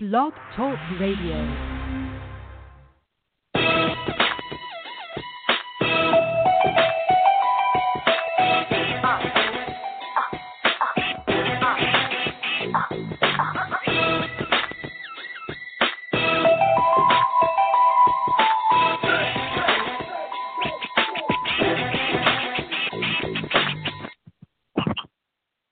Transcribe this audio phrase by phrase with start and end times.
[0.00, 1.34] Blog Talk Radio.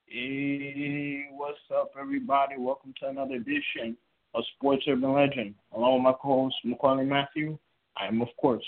[0.08, 2.56] Hey, what's up, everybody?
[2.58, 3.96] Welcome to another edition
[4.36, 5.54] of Sports Urban Legend.
[5.74, 7.58] Along with my co-host, Maccorley Mathieu,
[7.96, 8.64] I am, of course,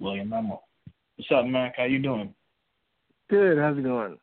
[0.00, 0.60] William Rameau.
[1.16, 1.74] What's up, Mac?
[1.76, 2.32] How you doing?
[3.28, 3.58] Good.
[3.58, 4.18] How's it going?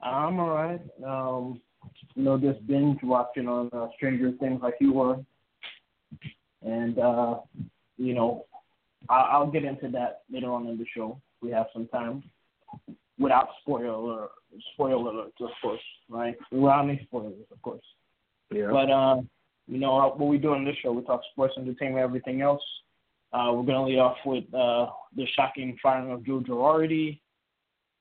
[0.00, 0.80] I'm all right.
[1.04, 1.60] Um,
[2.14, 5.16] you know, just binge watching on uh, Stranger Things like you were,
[6.62, 7.36] and uh,
[7.96, 8.44] you know,
[9.08, 11.20] I- I'll get into that later on in the show.
[11.42, 12.22] We have some time
[13.18, 14.28] without spoiler
[14.74, 16.36] spoiler alerts, of course, right?
[16.52, 17.82] Without any spoilers, of course.
[18.50, 18.70] Yeah.
[18.70, 19.20] But uh,
[19.68, 22.62] you know what we do on this show, we talk sports, entertainment, everything else.
[23.32, 27.20] Uh, we're gonna lead off with uh, the shocking firing of Joe Girardi.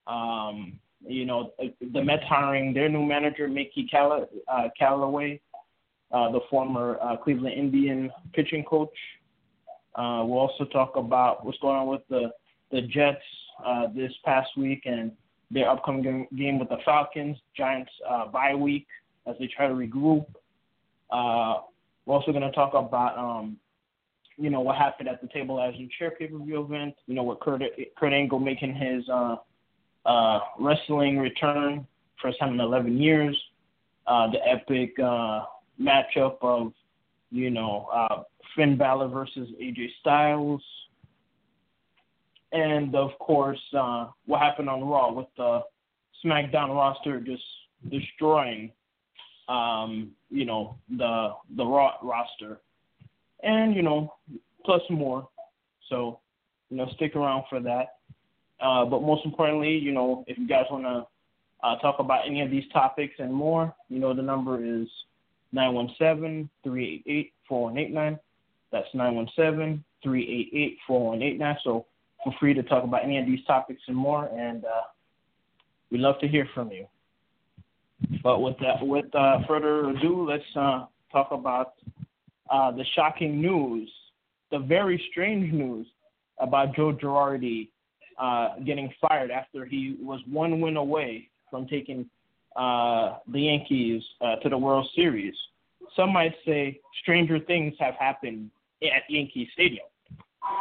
[0.08, 1.52] Um, you know,
[1.94, 5.42] the Mets hiring their new manager, Mickey Calla- uh, Callaway,
[6.12, 8.90] uh, the former uh, Cleveland Indian pitching coach.
[9.96, 12.32] Uh, we'll also talk about what's going on with the
[12.72, 13.24] the Jets
[13.66, 15.12] uh, this past week and
[15.52, 17.38] their upcoming game- with the Falcons.
[17.56, 18.88] Giants uh, bye week
[19.26, 20.26] as they try to regroup.
[21.10, 21.62] Uh,
[22.06, 23.58] we're also going to talk about, um,
[24.38, 26.96] you know, what happened at the Table as you Chair pay-per-view event.
[27.06, 27.62] You know, with Kurt,
[27.98, 29.36] Kurt Angle making his uh,
[30.06, 31.86] uh, wrestling return,
[32.22, 33.38] first time in 11 years.
[34.06, 35.44] Uh, the epic uh,
[35.82, 36.72] matchup of,
[37.30, 38.24] you know, uh,
[38.56, 40.64] Finn Balor versus AJ Styles.
[42.54, 45.62] And of course, uh, what happened on Raw with the
[46.24, 47.44] SmackDown roster just
[47.90, 48.72] destroying
[49.48, 52.60] um, you know, the the raw roster,
[53.44, 54.14] and you know,
[54.66, 55.28] plus more.
[55.90, 56.20] So,
[56.70, 57.96] you know, stick around for that.
[58.60, 61.08] Uh, but most importantly, you know, if you guys want to
[61.64, 64.88] uh, talk about any of these topics and more, you know, the number is
[65.56, 68.20] 917-388-4189.
[68.72, 71.58] That's 917-388-4189.
[71.64, 71.86] So
[72.24, 74.82] feel free to talk about any of these topics and more, and uh,
[75.92, 76.86] we'd love to hear from you.
[78.24, 81.74] But with that, with uh, further ado, let's uh, talk about
[82.50, 83.90] uh, the shocking news,
[84.52, 85.88] the very strange news
[86.40, 87.70] about Joe Girardi
[88.20, 92.10] uh, getting fired after he was one win away from taking
[92.56, 95.36] uh, the Yankees uh, to the World Series.
[95.96, 98.50] Some might say stranger things have happened
[98.84, 99.86] at Yankee Stadium.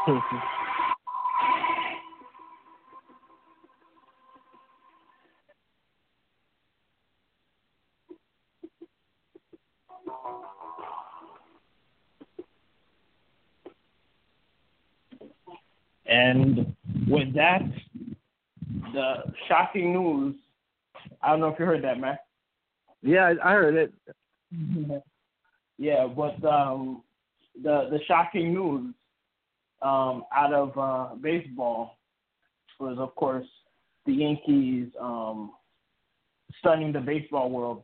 [16.09, 16.75] And
[17.09, 17.63] with that,
[18.93, 19.15] the
[19.49, 20.35] shocking news.
[21.23, 22.19] I don't know if you heard that, man.
[23.03, 23.93] yeah, I I heard it.
[25.79, 27.03] yeah, but um,
[27.63, 28.95] the the shocking news
[29.83, 31.99] um, out of uh, baseball
[32.79, 33.47] was, of course,
[34.05, 35.53] the Yankees um,
[36.61, 37.83] stunning the baseball world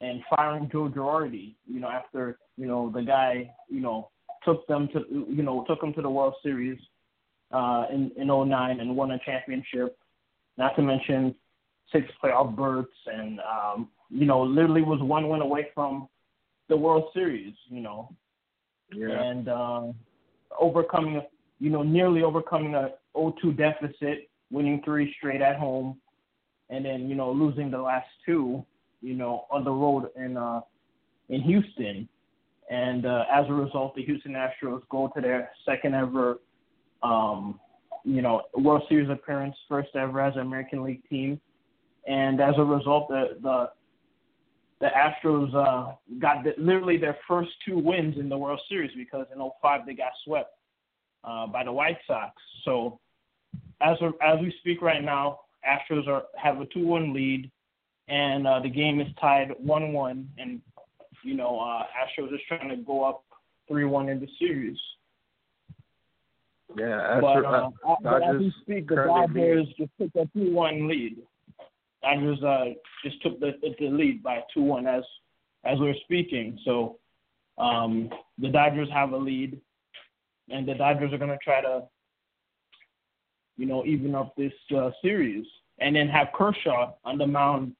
[0.00, 1.54] and firing Joe Girardi.
[1.66, 4.10] You know, after you know the guy, you know,
[4.44, 6.78] took them to you know took them to the World Series
[7.52, 9.98] uh, in in 09 and won a championship.
[10.56, 11.34] Not to mention
[11.92, 16.08] six playoff berths and um, you know literally was one win away from
[16.68, 17.54] the World Series.
[17.68, 18.14] You know,
[18.92, 19.22] Yeah.
[19.22, 19.94] and um,
[20.58, 21.26] overcoming a
[21.58, 26.00] you know nearly overcoming a 0-2 deficit, winning three straight at home,
[26.70, 28.64] and then you know losing the last two.
[29.00, 30.60] You know on the road in uh,
[31.28, 32.08] in Houston.
[32.70, 36.38] And uh, as a result, the Houston Astros go to their second ever
[37.02, 37.60] um,
[38.04, 41.40] you know, World Series appearance, first ever as an American League team,
[42.06, 43.70] and as a result, the the
[44.80, 49.26] the Astros uh, got the, literally their first two wins in the World Series because
[49.32, 50.50] in 05 they got swept
[51.22, 52.34] uh, by the White Sox.
[52.64, 52.98] So
[53.80, 57.50] as of, as we speak right now, Astros are have a two one lead,
[58.08, 60.60] and uh, the game is tied one one, and
[61.22, 63.22] you know uh, Astros is trying to go up
[63.68, 64.78] three one in the series.
[66.76, 67.20] Yeah.
[67.20, 71.18] But, uh, uh, but as we speak, the Dodgers just took a two-one lead.
[72.02, 72.64] Dodgers uh,
[73.04, 75.02] just took the, the lead by two-one as
[75.64, 76.58] as we're speaking.
[76.64, 76.98] So
[77.58, 79.60] um, the Dodgers have a lead,
[80.48, 81.82] and the Dodgers are going to try to,
[83.56, 85.46] you know, even up this uh, series,
[85.78, 87.74] and then have Kershaw on the mound,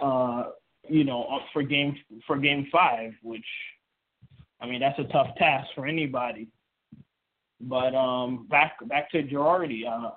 [0.00, 0.44] uh,
[0.88, 1.96] you know, up for game
[2.26, 3.46] for game five, which
[4.60, 6.48] I mean, that's a tough task for anybody.
[7.60, 9.82] But um, back back to Girardi.
[9.86, 10.12] Uh,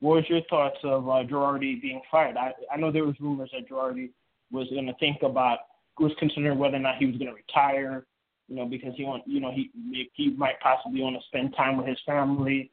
[0.00, 2.36] what was your thoughts of uh, Girardi being fired?
[2.36, 4.10] I I know there was rumors that Girardi
[4.52, 5.58] was going to think about
[5.98, 8.06] was considering whether or not he was going to retire.
[8.48, 9.70] You know, because he want you know he
[10.12, 12.70] he might possibly want to spend time with his family.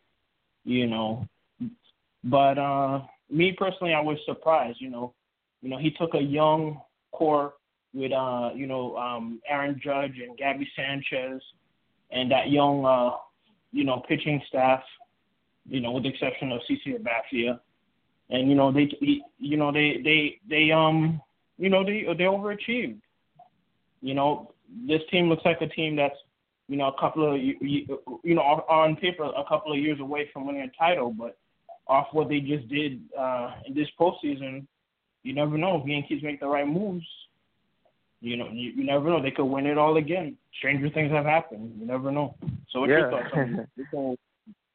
[0.65, 1.25] You know,
[2.23, 4.79] but uh, me personally, I was surprised.
[4.81, 5.13] You know,
[5.61, 6.81] you know he took a young
[7.11, 7.53] core
[7.93, 11.41] with uh you know um Aaron Judge and Gary Sanchez
[12.11, 13.17] and that young uh
[13.71, 14.81] you know, pitching staff,
[15.67, 17.59] you know, with the exception of CC Sabathia.
[18.29, 18.89] And, you know, they,
[19.39, 21.21] you know, they, they, they, um,
[21.57, 22.99] you know, they, they overachieved.
[24.01, 24.53] You know,
[24.87, 26.15] this team looks like a team that's,
[26.67, 27.87] you know, a couple of, you
[28.23, 31.37] know, on paper, a couple of years away from winning a title, but
[31.87, 34.65] off what they just did uh, in this postseason,
[35.23, 37.05] you never know if Yankees make the right moves.
[38.21, 39.21] You know, you, you never know.
[39.21, 40.37] They could win it all again.
[40.59, 41.73] Stranger things have happened.
[41.79, 42.35] You never know.
[42.69, 42.99] So what's yeah.
[42.99, 44.17] your thoughts on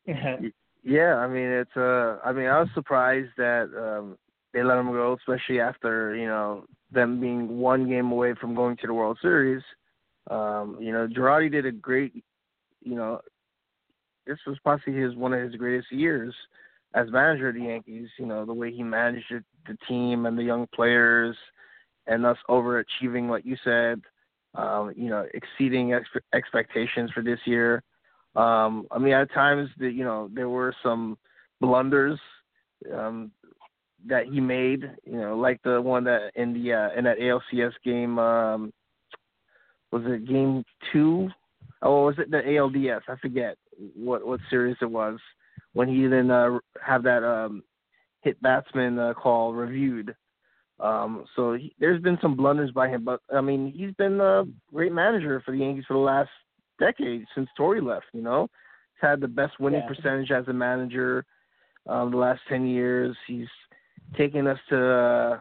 [0.84, 4.18] yeah, I mean it's uh I mean I was surprised that um
[4.52, 8.76] they let him go, especially after, you know, them being one game away from going
[8.78, 9.62] to the World Series.
[10.30, 12.24] Um, you know, Girardi did a great
[12.82, 13.20] you know
[14.26, 16.34] this was possibly his one of his greatest years
[16.94, 20.42] as manager of the Yankees, you know, the way he managed the team and the
[20.42, 21.36] young players
[22.06, 24.00] and thus overachieving, like you said,
[24.54, 27.82] um, you know, exceeding ex- expectations for this year.
[28.34, 31.18] Um, I mean, at times, the, you know, there were some
[31.60, 32.18] blunders
[32.94, 33.30] um,
[34.06, 37.72] that he made, you know, like the one that in the uh, in that ALCS
[37.84, 38.72] game um,
[39.92, 41.28] was it game two?
[41.82, 43.02] Oh, was it the ALDS?
[43.08, 43.56] I forget
[43.94, 45.18] what what series it was
[45.72, 47.62] when he didn't uh, have that um,
[48.22, 50.14] hit batsman uh, call reviewed.
[50.78, 54.44] Um, so he, there's been some blunders by him, but I mean he's been a
[54.72, 56.30] great manager for the Yankees for the last
[56.78, 58.06] decade since Torre left.
[58.12, 58.48] You know,
[58.94, 59.88] he's had the best winning yeah.
[59.88, 61.24] percentage as a manager
[61.88, 63.16] um, the last ten years.
[63.26, 63.48] He's
[64.16, 65.40] taken us to uh,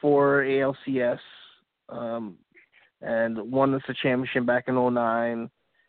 [0.00, 1.18] four ALCS
[1.88, 2.36] um,
[3.00, 5.48] and won us a championship back in '09,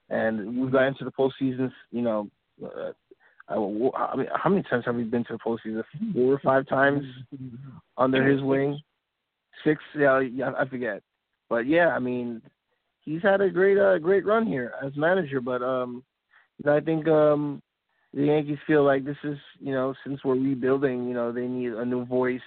[0.10, 1.72] and we got into the postseason.
[1.92, 2.30] You know,
[2.64, 2.92] uh,
[3.50, 5.84] I, mean, how many times have we been to the postseason?
[6.14, 7.04] Four or five times
[7.98, 8.80] under his wing.
[9.64, 11.02] Six, yeah, yeah, I forget.
[11.50, 12.42] But yeah, I mean,
[13.02, 15.42] he's had a great, uh, great run here as manager.
[15.42, 16.04] But um,
[16.68, 17.62] I think um,
[18.14, 21.74] the Yankees feel like this is, you know, since we're rebuilding, you know, they need
[21.74, 22.40] a new voice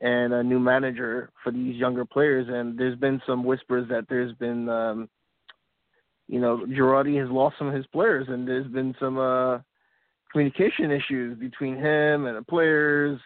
[0.00, 2.46] and a new manager for these younger players.
[2.48, 5.08] And there's been some whispers that there's been, um,
[6.28, 9.58] you know, Girardi has lost some of his players, and there's been some uh,
[10.32, 13.20] communication issues between him and the players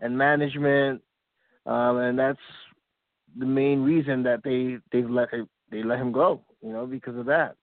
[0.00, 1.02] and management,
[1.66, 2.38] um, and that's
[3.38, 5.28] the main reason that they they let
[5.70, 6.42] they let him go.
[6.62, 7.54] You know, because of that.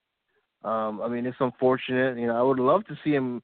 [0.63, 2.18] Um, I mean, it's unfortunate.
[2.18, 3.42] You know, I would love to see him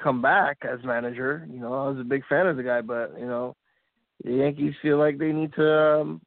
[0.00, 1.46] come back as manager.
[1.50, 3.56] You know, I was a big fan of the guy, but you know,
[4.24, 6.20] the Yankees feel like they need to, um,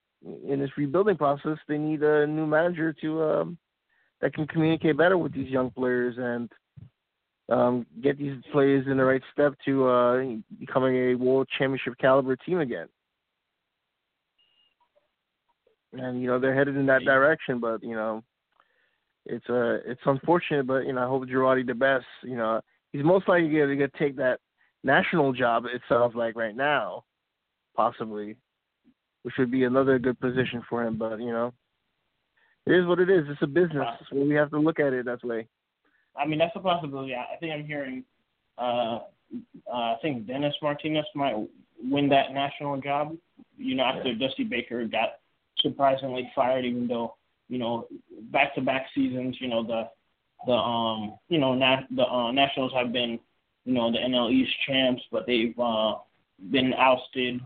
[0.47, 3.57] in this rebuilding process, they need a new manager to um,
[4.21, 6.49] that can communicate better with these young players and
[7.49, 10.23] um, get these players in the right step to uh,
[10.59, 12.87] becoming a world championship caliber team again.
[15.93, 18.23] And you know they're headed in that direction, but you know
[19.25, 22.05] it's uh it's unfortunate, but you know I hope Girardi the best.
[22.23, 24.39] You know he's most likely going to take that
[24.83, 25.65] national job.
[25.65, 27.03] It sounds like right now,
[27.75, 28.37] possibly,
[29.23, 30.97] which would be another good position for him.
[30.97, 31.53] But you know,
[32.65, 33.25] it is what it is.
[33.27, 33.87] It's a business.
[34.09, 35.47] So we have to look at it that way.
[36.15, 37.15] I mean, that's a possibility.
[37.15, 38.03] I think I'm hearing.
[38.57, 38.99] Uh,
[39.67, 41.35] uh, I think Dennis Martinez might
[41.81, 43.15] win that national job.
[43.57, 45.19] You know, after Dusty Baker got
[45.59, 47.15] surprisingly fired, even though
[47.49, 47.87] you know
[48.31, 49.89] back-to-back seasons, you know the
[50.45, 53.19] the um you know nat- the uh, Nationals have been
[53.65, 55.95] you know the NL East champs, but they've uh,
[56.51, 57.39] been ousted,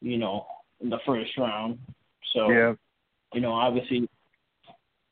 [0.00, 0.46] you know,
[0.80, 1.78] in the first round.
[2.32, 2.74] So yeah.
[3.34, 4.08] you know, obviously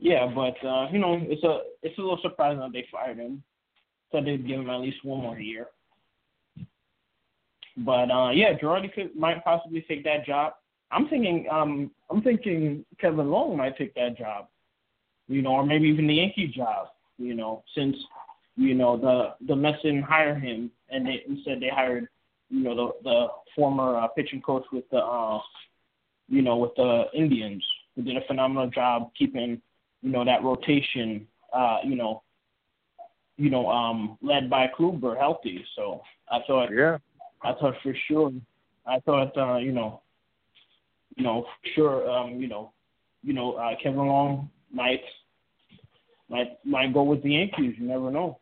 [0.01, 3.43] yeah, but uh, you know, it's a it's a little surprising that they fired him.
[4.11, 5.67] So they'd give him at least one more year.
[7.77, 10.55] But uh, yeah, Girardi could might possibly take that job.
[10.91, 14.49] I'm thinking um I'm thinking Kevin Long might take that job.
[15.29, 16.89] You know, or maybe even the Yankee job.
[17.19, 17.95] You know, since
[18.57, 22.09] you know the the Mets didn't hire him, and they instead they hired
[22.49, 25.41] you know the the former uh, pitching coach with the uh
[26.29, 27.63] you know with the Indians
[27.95, 29.61] who did a phenomenal job keeping
[30.03, 32.23] you know, that rotation, uh, you know,
[33.37, 35.65] you know, um, led by Kluber healthy.
[35.77, 36.99] So I thought, yeah,
[37.43, 38.33] I thought for sure,
[38.87, 40.03] I thought, uh, you know,
[41.17, 42.73] you know, sure, um, you know,
[43.23, 45.03] you know, uh, Kevin Long might,
[46.29, 47.75] might might go with the Yankees.
[47.79, 48.39] You never know.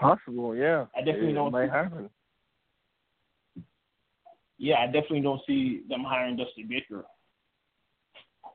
[0.00, 0.86] Possible, yeah.
[0.96, 2.10] I definitely it don't might see- happen.
[4.58, 7.04] Yeah, I definitely don't see them hiring Dusty Baker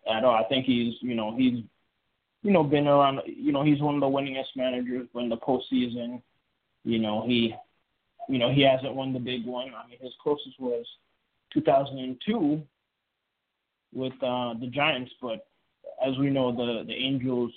[0.10, 0.36] at all.
[0.36, 1.64] I think he's, you know, he's,
[2.48, 3.20] you know, been around.
[3.26, 6.22] You know, he's one of the winningest managers in the postseason.
[6.86, 7.54] You know, he,
[8.30, 9.68] you know, he hasn't won the big one.
[9.76, 10.86] I mean, his closest was
[11.54, 12.62] 2002
[13.94, 15.46] with uh, the Giants, but
[16.06, 17.52] as we know, the the Angels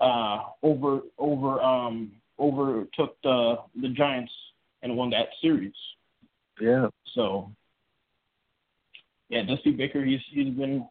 [0.00, 4.32] uh, over over um, overtook the the Giants
[4.84, 5.74] and won that series.
[6.60, 6.86] Yeah.
[7.16, 7.50] So
[9.28, 10.86] yeah, Dusty Baker, he's he's been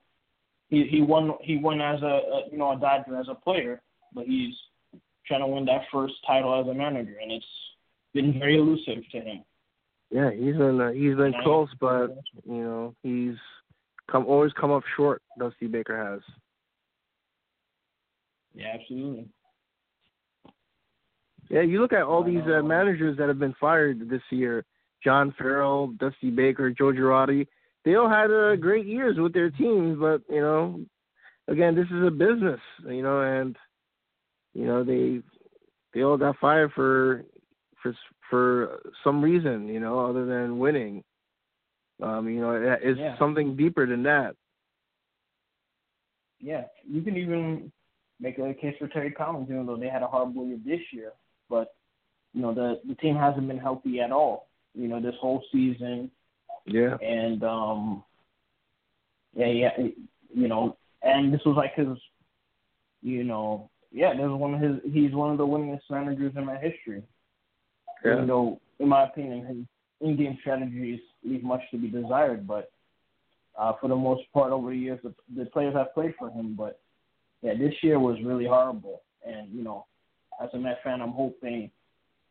[0.70, 3.82] he he won he won as a, a you know a Dodger as a player,
[4.14, 4.54] but he's
[5.28, 7.46] trying to win that first title as a manager, and it's
[8.14, 9.44] been very elusive to him.
[10.12, 12.08] Yeah, he's been uh, he's been close, but
[12.46, 13.36] you know he's
[14.12, 15.22] come always come up short.
[15.38, 16.22] Dusty Baker has.
[18.56, 19.28] Yeah, absolutely.
[21.50, 24.66] Yeah, you look at all these uh, managers that have been fired this year:
[25.04, 27.48] John Farrell, Dusty Baker, Joe Girardi.
[27.86, 30.82] They all had uh, great years with their teams, but you know,
[31.48, 33.56] again, this is a business, you know, and
[34.54, 35.22] you know they
[35.94, 37.24] they all got fired for
[37.82, 37.96] for
[38.30, 41.04] for some reason, you know, other than winning.
[42.02, 43.18] Um, you know, it- it's Yeah.
[43.18, 44.36] something deeper than that.
[46.40, 47.72] Yeah, you can even
[48.20, 51.14] make a case for Terry Collins, even though they had a horrible year this year.
[51.50, 51.74] But
[52.34, 54.50] you know, the the team hasn't been healthy at all.
[54.76, 56.12] You know, this whole season.
[56.72, 56.98] Yeah.
[57.02, 58.04] and um
[59.36, 59.70] yeah yeah
[60.34, 61.98] you know and this was like his
[63.02, 66.46] you know yeah this was one of his he's one of the winningest managers in
[66.46, 67.04] my history
[68.04, 68.14] Yeah.
[68.14, 69.58] even though in my opinion his
[70.08, 72.72] in-game strategies leave much to be desired but
[73.60, 76.56] uh for the most part over the years the, the players have played for him
[76.56, 76.80] but
[77.42, 79.86] yeah this year was really horrible and you know
[80.42, 81.70] as a Met fan I'm hoping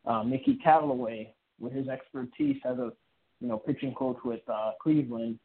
[0.06, 2.92] uh Mickey Callaway with his expertise as a
[3.40, 5.38] you know, pitching coach with uh, Cleveland,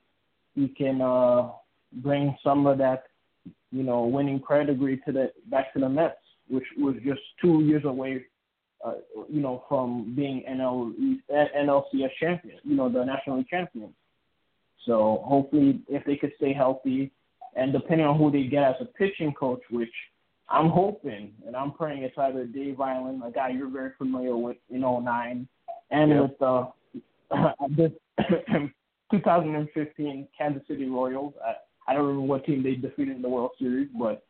[0.55, 1.50] he can uh,
[1.93, 3.03] bring some of that,
[3.71, 6.15] you know, winning pedigree to the back to the Mets,
[6.50, 8.25] which was just two years away,
[8.85, 8.93] uh,
[9.29, 10.93] you know, from being NL,
[11.31, 13.93] NLCS champion, you know, the National League champion.
[14.85, 17.12] So hopefully, if they could stay healthy,
[17.55, 19.93] and depending on who they get as a pitching coach, which
[20.50, 24.57] I'm hoping and I'm praying it's either Dave Eiland, a guy you're very familiar with
[24.69, 25.47] in 09,
[25.91, 26.21] and Yep.
[26.21, 26.65] with uh,
[27.75, 27.94] the
[29.12, 31.34] 2015 Kansas City Royals.
[31.46, 31.54] I,
[31.88, 34.24] I don't remember what team they defeated in the World Series, but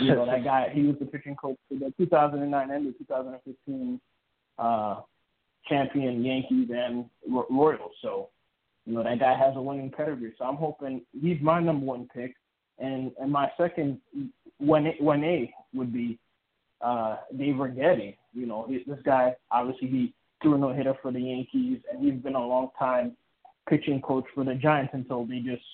[0.00, 0.70] you know that guy.
[0.72, 4.00] He was the pitching coach for the 2009 and the 2015
[4.58, 5.00] uh,
[5.68, 7.92] champion Yankees and Ro- Royals.
[8.02, 8.28] So
[8.84, 10.32] you know that guy has a winning pedigree.
[10.38, 12.34] So I'm hoping he's my number one pick,
[12.78, 14.00] and and my second
[14.58, 16.18] one one A would be
[16.80, 18.16] uh, Dave Righetti.
[18.32, 22.04] You know he, this guy obviously he threw a no hitter for the Yankees, and
[22.04, 23.16] he's been a long time
[23.68, 25.64] pitching coach for the Giants until they just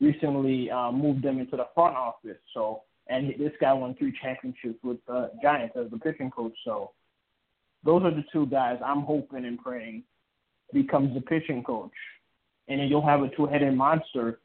[0.00, 2.38] recently uh, moved them into the front office.
[2.54, 6.54] So, and this guy won three championships with the Giants as the pitching coach.
[6.64, 6.92] So,
[7.84, 10.02] those are the two guys I'm hoping and praying
[10.72, 11.92] becomes the pitching coach,
[12.68, 14.40] and then you'll have a two-headed monster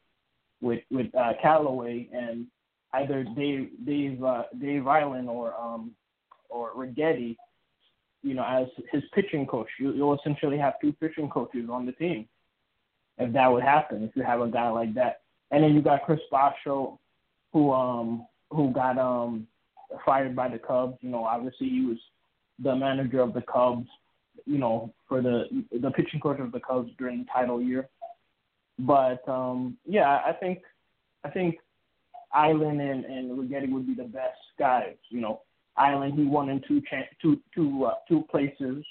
[0.60, 2.46] with with uh, Callaway and
[2.94, 5.92] either Dave Dave uh, Dave Eiland or um
[6.48, 7.36] or Righetti
[8.24, 9.68] you know, as his pitching coach.
[9.78, 12.26] You, you'll essentially have two pitching coaches on the team
[13.18, 14.02] if that would happen.
[14.02, 16.98] If you have a guy like that, and then you got Chris Bosio,
[17.52, 19.46] who um who got um
[20.04, 20.96] fired by the Cubs.
[21.00, 21.98] You know, obviously he was
[22.58, 23.86] the manager of the Cubs.
[24.46, 27.88] You know, for the the pitching coach of the Cubs during the title year.
[28.78, 30.62] But um yeah, I think
[31.24, 31.58] I think
[32.34, 34.96] Eiland and and Righetti would be the best guys.
[35.10, 35.42] You know,
[35.78, 38.84] Eiland, he won in two cha- two two uh, two places,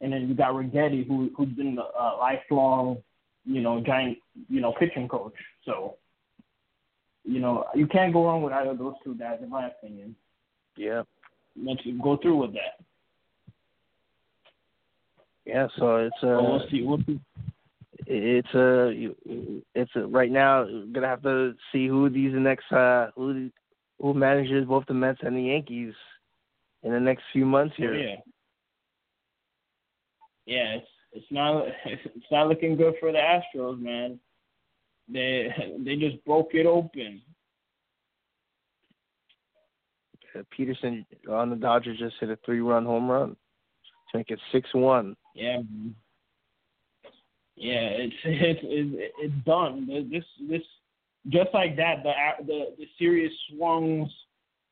[0.00, 2.98] and then you got Righetti, who who's been a uh, lifelong,
[3.44, 4.18] you know, giant,
[4.48, 5.34] you know, pitching coach.
[5.64, 5.96] So,
[7.24, 10.16] you know, you can't go wrong with either of those two guys, in my opinion.
[10.76, 11.02] Yeah.
[11.56, 12.84] Let's go through with that.
[15.44, 15.68] Yeah.
[15.78, 16.82] So it's uh, But we'll see.
[16.82, 17.20] We'll see.
[18.06, 19.14] it's a
[19.74, 23.50] it's a, right now we're gonna have to see who these next uh who
[24.02, 25.94] who manages both the Mets and the Yankees
[26.82, 27.94] in the next few months here.
[27.94, 28.16] yeah.
[30.44, 34.18] Yeah, it's it's not it's not looking good for the Astros, man.
[35.08, 35.48] They
[35.84, 37.22] they just broke it open.
[40.34, 43.36] Uh, Pederson on the Dodgers just hit a three-run home run
[44.10, 45.14] to make it six-one.
[45.34, 45.58] Yeah.
[47.54, 49.86] Yeah, it's it's it's, it's done.
[50.10, 50.62] This this
[51.28, 52.12] just like that, the
[52.46, 54.10] the the series swung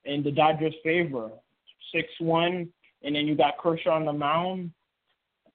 [0.05, 1.31] in the Dodgers' favor
[1.93, 2.69] six one,
[3.03, 4.71] and then you got Kershaw on the mound,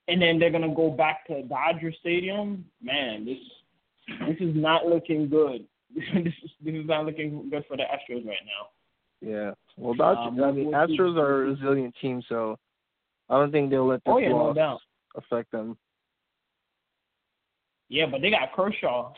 [0.08, 2.66] and then they're gonna go back to Dodger Stadium.
[2.82, 3.38] Man, this
[4.28, 5.66] this is not looking good.
[5.96, 6.04] this
[6.44, 8.70] is this is not looking good for the Astros right now.
[9.22, 9.52] Yeah.
[9.78, 10.40] Well, Dodgers.
[10.40, 10.72] Um, I mean.
[10.72, 12.58] Astros are a resilient team, so
[13.30, 14.80] I don't think they'll let this Oh yeah, no loss doubt.
[15.16, 15.78] affect them.
[17.90, 19.14] Yeah, but they got Kershaw,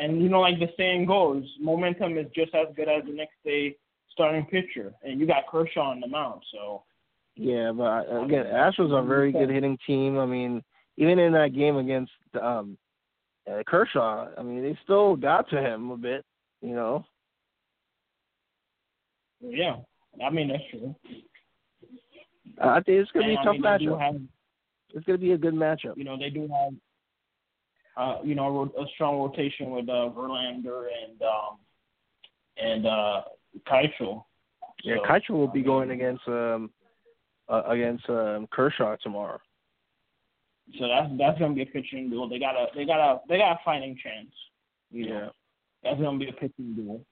[0.00, 3.34] and you know, like the saying goes, momentum is just as good as the next
[3.44, 3.76] day
[4.10, 6.42] starting pitcher, and you got Kershaw on the mound.
[6.52, 6.82] So
[7.36, 10.18] Yeah, but again, Astros are a very good hitting team.
[10.18, 10.62] I mean,
[10.96, 12.76] even in that game against um
[13.50, 16.24] uh, Kershaw, I mean, they still got to him a bit.
[16.62, 17.04] You know.
[19.40, 19.76] yeah,
[20.24, 20.94] I mean that's true.
[22.60, 24.00] I think it's gonna be And, a I tough mean, matchup.
[24.00, 24.20] have,
[24.94, 25.96] It's gonna be a good matchup.
[25.96, 26.74] you know, they do have,
[28.00, 31.58] uh, you know, a, a strong rotation with uh, Verlander and um
[32.56, 33.22] and uh.
[34.84, 36.70] Yeah, So, will be going against um
[37.48, 39.40] uh, against um, Kershaw tomorrow.
[40.78, 42.28] So that's that's gonna be a pitching duel.
[42.28, 44.30] They got a they got a they got a fighting chance.
[44.90, 45.14] You know.
[45.14, 45.28] Yeah.
[45.82, 47.04] That's gonna be a pitching duel.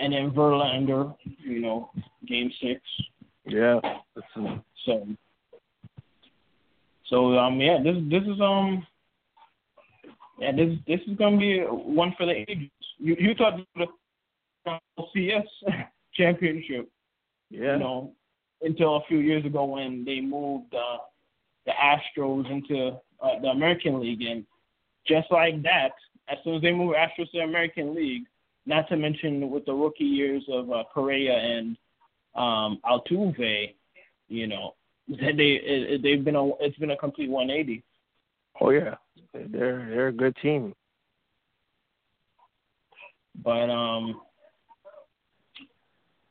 [0.00, 1.90] And then Verlander, you know,
[2.26, 2.80] game six.
[3.46, 3.78] Yeah.
[4.14, 4.26] That's,
[4.84, 5.06] So
[7.06, 8.84] so um yeah, this this is um
[10.44, 12.70] yeah, this this is gonna be one for the ages.
[12.98, 13.86] You you thought the
[15.12, 15.46] CS
[16.14, 16.88] championship,
[17.50, 17.72] yeah.
[17.72, 18.12] you know,
[18.60, 20.98] until a few years ago when they moved uh
[21.66, 22.88] the Astros into
[23.22, 24.44] uh, the American League and
[25.08, 25.92] just like that,
[26.28, 28.24] as soon as they moved Astros to the American League,
[28.66, 31.76] not to mention with the rookie years of uh, Correa and
[32.34, 33.74] um, Altuve,
[34.28, 34.74] you know,
[35.08, 37.82] they it, they've been a it's been a complete 180.
[38.60, 38.96] Oh yeah.
[39.32, 40.74] They're they're a good team.
[43.42, 44.20] But um,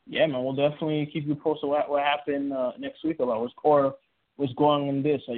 [0.06, 3.54] yeah, man, we'll definitely keep you posted what what happened uh, next week about what's
[3.62, 3.94] or
[4.36, 5.22] what's going on in this.
[5.28, 5.32] Uh,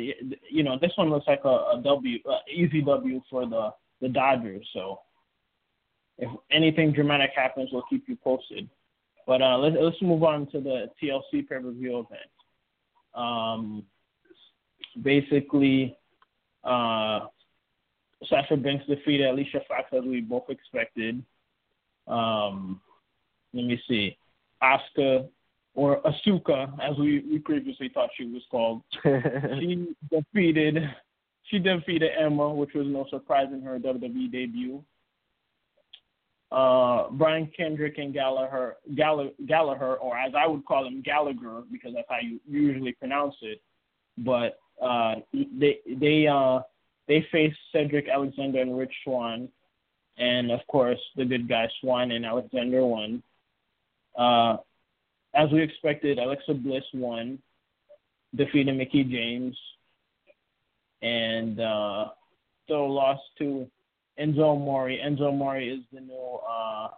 [0.50, 4.08] you know, this one looks like a, a W, uh, easy W for the the
[4.08, 4.66] Dodgers.
[4.72, 5.00] So
[6.18, 8.68] if anything dramatic happens, we'll keep you posted.
[9.26, 12.30] But uh, let's let's move on to the TLC pay per view event.
[13.14, 13.84] Um,
[15.02, 15.96] basically,
[16.64, 17.26] uh,
[18.24, 21.22] Sasha Banks defeated Alicia Fox as we both expected.
[22.06, 22.80] Um,
[23.52, 24.16] let me see,
[24.62, 25.28] Asuka
[25.74, 28.82] or Asuka, as we, we previously thought she was called.
[29.02, 30.78] she defeated
[31.44, 34.82] she defeated Emma, which was no surprise in her WWE debut.
[36.50, 41.92] Uh, Brian Kendrick and Gallagher, Gall- Gallagher, or as I would call him, Gallagher, because
[41.94, 43.60] that's how you usually pronounce it.
[44.18, 46.60] But uh, they they uh,
[47.08, 49.48] they faced Cedric Alexander and Rich Swann,
[50.18, 53.22] and of course the good guy Swann and Alexander won.
[54.16, 54.56] Uh,
[55.34, 57.38] as we expected, Alexa Bliss won,
[58.34, 59.56] defeating Mickie James,
[61.02, 62.06] and uh,
[62.64, 63.68] still lost to
[64.18, 64.88] Enzo Amore.
[64.88, 66.88] Enzo Amore is the new uh,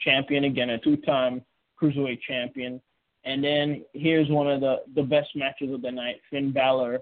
[0.00, 1.42] champion again, a two-time
[1.80, 2.80] cruiserweight champion.
[3.24, 7.00] And then here's one of the the best matches of the night: Finn Balor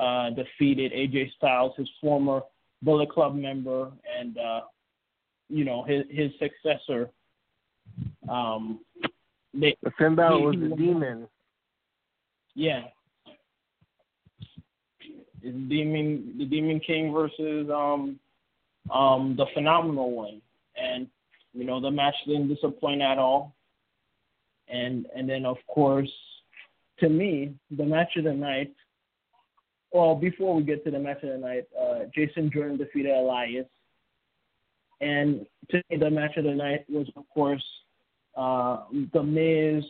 [0.00, 2.40] uh, defeated AJ Styles, his former
[2.82, 4.60] Bullet Club member, and uh,
[5.48, 7.10] you know his his successor.
[8.28, 8.80] Um,
[9.52, 11.28] they, the Finn Balor was the demon.
[12.54, 12.84] yeah.
[15.42, 18.18] It's Demon the Demon King versus um
[18.94, 20.40] um the phenomenal one.
[20.76, 21.08] And
[21.52, 23.54] you know, the match didn't disappoint at all.
[24.68, 26.10] And and then of course
[27.00, 28.72] to me, the match of the night
[29.92, 33.66] well, before we get to the match of the night, uh, Jason Jordan defeated Elias.
[35.00, 37.64] And today the match of the night was, of course,
[38.36, 39.84] uh, The Miz,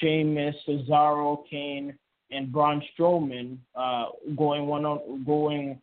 [0.00, 1.94] Sheamus, Cesaro, Kane,
[2.30, 5.80] and Braun Strowman uh, going one on going,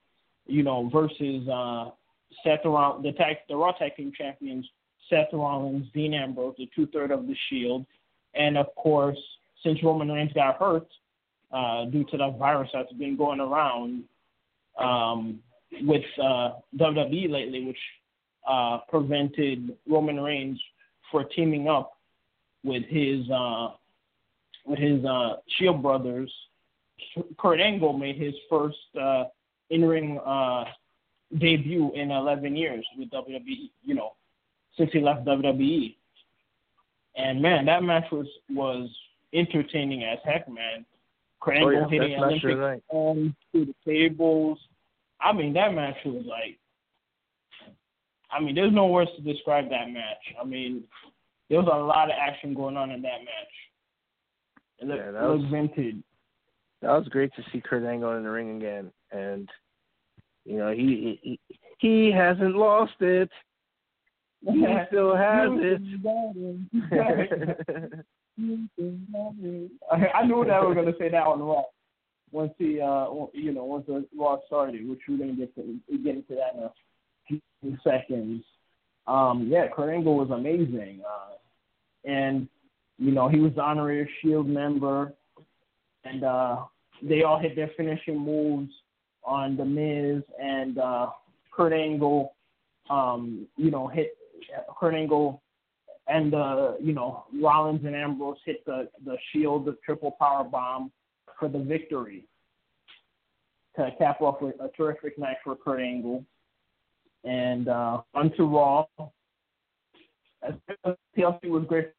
[0.47, 1.89] you know, versus uh,
[2.43, 4.67] Seth Rollins, the tag, the Raw Tag Team Champions,
[5.09, 7.85] Seth Rollins, Dean Ambrose, the two third of the Shield,
[8.33, 9.19] and of course,
[9.63, 10.87] since Roman Reigns got hurt
[11.51, 14.03] uh, due to the virus that's been going around
[14.77, 15.39] um,
[15.81, 17.77] with uh, WWE lately, which
[18.47, 20.59] uh, prevented Roman Reigns
[21.11, 21.97] for teaming up
[22.63, 23.69] with his uh,
[24.65, 26.31] with his uh, Shield brothers.
[27.39, 29.25] Kurt Angle made his first uh,
[29.71, 30.65] in-ring uh,
[31.39, 33.71] debut in 11 years with WWE.
[33.83, 34.13] You know,
[34.77, 35.95] since he left WWE.
[37.15, 38.89] And man, that match was was
[39.33, 40.85] entertaining as heck, man.
[41.41, 42.83] Kurt Oh, yeah, hitting best match of the Olympic night.
[42.93, 44.59] arms um, through the tables.
[45.19, 46.57] I mean, that match was like.
[48.31, 50.23] I mean, there's no words to describe that match.
[50.41, 50.83] I mean,
[51.49, 53.53] there was a lot of action going on in that match.
[54.79, 56.03] It looked, Yeah, that it looked was- vintage.
[56.81, 59.49] that was great to see Kurt Angle in the ring again, and
[60.45, 61.39] you know he he
[61.79, 63.29] he hasn't lost it.
[64.45, 65.81] He still has it.
[69.91, 71.63] I knew that we were gonna say that on Raw
[72.31, 76.15] once he, uh, you know, once the Raw started, which we're gonna get to get
[76.15, 76.71] into that in a
[77.27, 78.43] few seconds.
[79.07, 82.47] Um, yeah, Kurt Angle was amazing, uh, and
[82.97, 85.13] you know he was the honorary Shield member,
[86.05, 86.57] and uh,
[87.01, 88.71] they all hit their finishing moves
[89.23, 91.07] on the Miz and uh,
[91.51, 92.33] Kurt Angle.
[92.89, 94.17] Um, you know, hit
[94.79, 95.41] Kurt Angle
[96.11, 100.91] and uh, you know Rollins and Ambrose hit the the Shield, the triple power bomb
[101.39, 102.25] for the victory
[103.77, 106.25] to cap off a, a terrific night for Kurt Angle.
[107.23, 108.85] And uh, onto Raw.
[110.43, 110.55] As
[111.15, 111.91] TLC was great.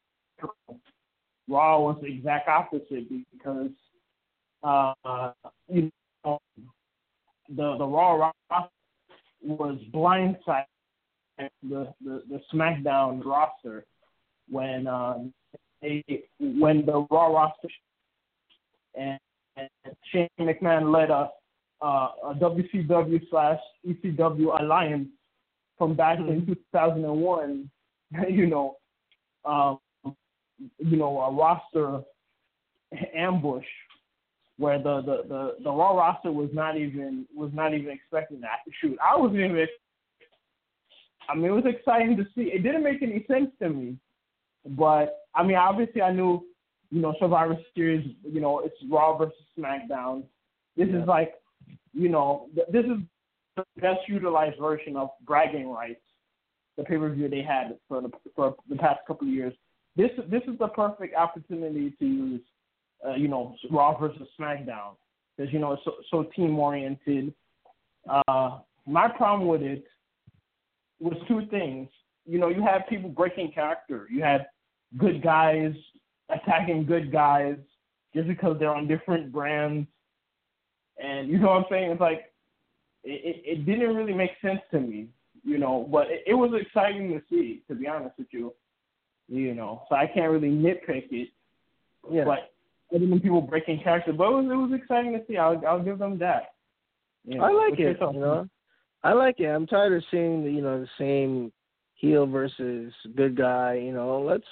[1.47, 3.71] Raw was the exact opposite because
[4.63, 4.93] uh,
[5.69, 5.89] you
[6.25, 6.39] know
[7.49, 8.69] the the Raw roster
[9.41, 10.65] was blindsided
[11.63, 13.85] the, the the SmackDown roster
[14.49, 15.19] when uh,
[15.81, 16.03] they
[16.39, 17.67] when the Raw roster
[18.95, 19.19] and,
[19.57, 19.69] and
[20.11, 21.29] Shane McMahon led a
[21.81, 25.09] uh, a WCW slash ECW alliance
[25.77, 27.69] from back in 2001.
[28.29, 28.75] You know,
[29.43, 29.79] um,
[30.77, 32.01] you know a roster
[33.15, 33.65] ambush
[34.57, 38.59] where the, the, the, the Raw roster was not even was not even expecting that.
[38.79, 39.67] Shoot, I wasn't even
[41.29, 42.51] I mean, it was exciting to see.
[42.53, 43.97] It didn't make any sense to me,
[44.65, 46.45] but I mean, obviously, I knew,
[46.91, 48.15] you know, Survivor Series.
[48.23, 50.23] You know, it's Raw versus SmackDown.
[50.75, 51.01] This Yeah.
[51.01, 51.35] is like,
[51.93, 52.97] you know, th- this is
[53.55, 56.01] the best utilized version of bragging rights,
[56.77, 59.53] the pay per view they had for the for the past couple of years.
[59.95, 62.41] This this is the perfect opportunity to use,
[63.05, 64.95] uh, you know, Raw versus SmackDown
[65.35, 67.33] because you know it's so, so team oriented.
[68.09, 69.85] Uh, my problem with it
[70.99, 71.89] was two things.
[72.25, 74.07] You know, you have people breaking character.
[74.09, 74.47] You had
[74.97, 75.73] good guys
[76.29, 77.57] attacking good guys
[78.15, 79.87] just because they're on different brands.
[81.03, 81.91] And you know what I'm saying?
[81.91, 82.31] It's like
[83.03, 85.07] it, it, it didn't really make sense to me,
[85.43, 88.53] you know, but it, it was exciting to see, to be honest with you.
[89.29, 91.29] You know, so I can't really nitpick it.
[92.11, 92.25] Yeah.
[92.25, 92.51] But
[92.93, 95.37] other than people breaking character, but it was it was exciting to see.
[95.37, 96.53] I'll I'll give them that.
[97.25, 97.97] You know, I like it.
[97.99, 98.49] You know,
[99.03, 99.47] I like it.
[99.47, 101.51] I'm tired of seeing the you know the same
[101.95, 103.75] heel versus good guy.
[103.75, 104.43] You know, let's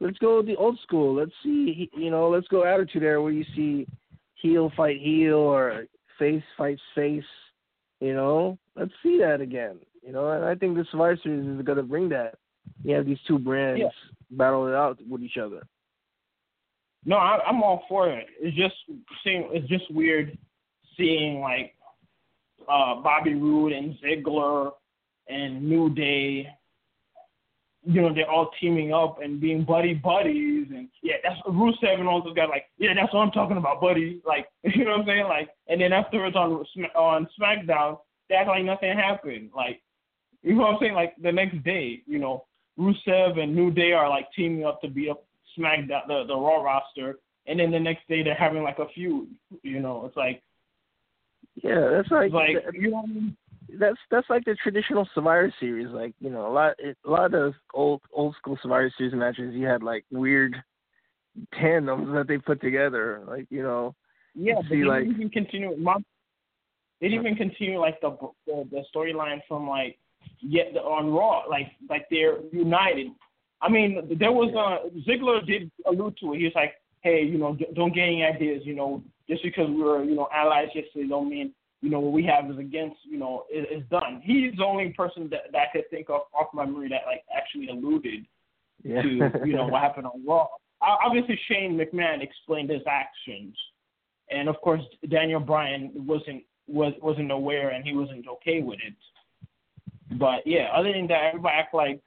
[0.00, 1.14] let's go the old school.
[1.14, 1.90] Let's see.
[1.96, 3.86] You know, let's go attitude era where you see
[4.34, 5.84] heel fight heel or
[6.18, 7.24] face fights face.
[8.00, 9.78] You know, let's see that again.
[10.02, 12.34] You know, and I think the Survivor Series is going to bring that.
[12.82, 13.88] You have these two brands Yeah.
[14.30, 15.62] battle it out with each other.
[17.06, 18.26] No, I, I'm all for it.
[18.40, 18.74] It's just
[19.22, 19.48] seeing.
[19.52, 20.36] It's just weird
[20.96, 21.74] seeing like
[22.68, 24.72] uh, Bobby Roode and Ziggler
[25.28, 26.48] and New Day.
[27.86, 32.08] You know, they're all teaming up and being buddy buddies, and yeah, that's Rusev and
[32.08, 32.48] all those guys.
[32.50, 34.22] Like, yeah, that's what I'm talking about, buddy.
[34.26, 35.24] Like, you know what I'm saying?
[35.24, 39.50] Like, and then afterwards on on SmackDown, they act like nothing happened.
[39.54, 39.82] Like,
[40.42, 40.94] you know what I'm saying?
[40.94, 42.44] Like the next day, you know,
[42.78, 45.24] Rusev and New Day are like teaming up to beat up
[45.58, 49.28] SmackDown, the the Raw roster, and then the next day they're having like a feud.
[49.62, 50.42] You know, it's like
[51.62, 53.36] Yeah, that's like, like you know what I mean?
[53.78, 55.88] That's that's like the traditional Survivor Series.
[55.88, 59.54] Like you know, a lot a lot of old old school Survivor Series matches.
[59.54, 60.54] You had like weird
[61.58, 63.22] tandems that they put together.
[63.26, 63.94] Like you know,
[64.34, 65.76] Yeah, see, they like- didn't even continue.
[65.76, 66.04] Mon-
[67.00, 69.98] they didn't even continue like the the, the storyline from like
[70.40, 71.42] yet the, on Raw.
[71.48, 73.08] Like like they're united.
[73.60, 76.38] I mean, there was uh Ziggler did allude to it.
[76.38, 78.62] He was like, hey, you know, don't get any ideas.
[78.64, 81.52] You know, just because we were you know allies yesterday don't mean
[81.84, 84.22] you know what we have is against you know is, is done.
[84.24, 87.22] He's the only person that that I could think of off my memory that like
[87.36, 88.24] actually alluded
[88.82, 89.08] yeah, to
[89.44, 90.46] you know what happened on Raw.
[90.80, 93.54] Obviously, Shane McMahon explained his actions,
[94.30, 98.94] and of course, Daniel Bryan wasn't was wasn't aware and he wasn't okay with it.
[100.18, 102.00] But yeah, other than that, everybody act like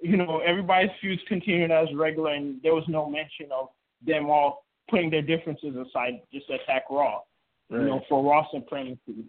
[0.00, 3.70] you know everybody's feuds continued as regular, and there was no mention of
[4.06, 7.22] them all putting their differences aside just to attack Raw.
[7.70, 8.02] You know, Right.
[8.08, 9.24] for Raw supremacy.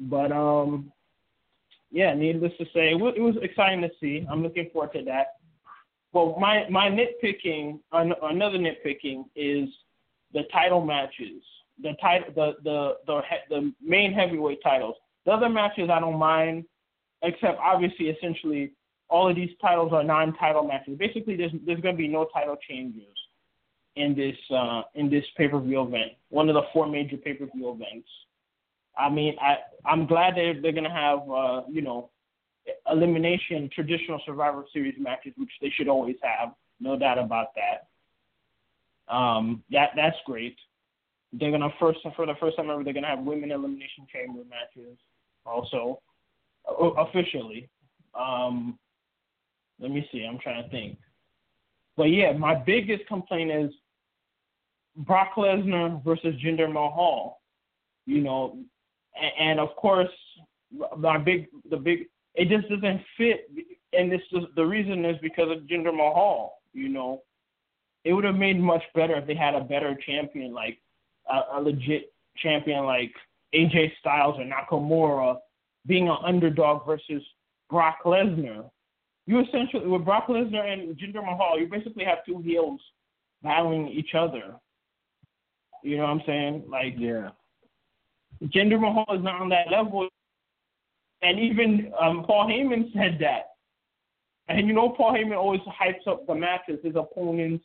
[0.00, 0.92] But um,
[1.90, 4.26] yeah, needless to say, it was, it was exciting to see.
[4.28, 5.36] I'm looking forward to that.
[6.12, 9.68] Well, my my nitpicking, an, another nitpicking is
[10.32, 11.42] the title matches,
[11.82, 14.96] the title, the the the the main heavyweight titles.
[15.24, 16.64] The other matches I don't mind,
[17.22, 18.72] except obviously, essentially,
[19.08, 20.98] all of these titles are non-title matches.
[20.98, 23.14] Basically, there's there's going to be no title changes.
[23.96, 27.34] In this uh, in this pay per view event, one of the four major pay
[27.34, 28.08] per view events.
[28.98, 32.10] I mean, I I'm glad that they're gonna have uh, you know
[32.90, 39.14] elimination traditional Survivor Series matches, which they should always have, no doubt about that.
[39.14, 40.56] Um, that that's great.
[41.32, 44.98] They're gonna first for the first time ever they're gonna have women elimination chamber matches
[45.46, 46.00] also
[46.98, 47.68] officially.
[48.18, 48.78] Um,
[49.80, 50.24] let me see.
[50.24, 50.98] I'm trying to think.
[51.96, 53.70] But yeah, my biggest complaint is
[54.96, 57.40] Brock Lesnar versus Jinder Mahal.
[58.06, 58.58] You know,
[59.20, 60.10] and, and of course,
[60.96, 63.48] my big the big it just doesn't fit,
[63.92, 66.58] and this is the reason is because of Jinder Mahal.
[66.72, 67.22] You know,
[68.04, 70.78] it would have made much better if they had a better champion, like
[71.30, 73.12] a, a legit champion like
[73.54, 75.38] AJ Styles or Nakamura,
[75.86, 77.22] being an underdog versus
[77.70, 78.68] Brock Lesnar.
[79.26, 82.80] You essentially with Brock Lesnar and Jinder Mahal, you basically have two heels
[83.42, 84.54] battling each other.
[85.84, 86.64] You know what I'm saying?
[86.68, 87.28] Like yeah.
[88.44, 90.08] Jinder Mahal is not on that level.
[91.22, 93.50] And even um, Paul Heyman said that.
[94.48, 97.64] And you know, Paul Heyman always hypes up the matches, his opponents,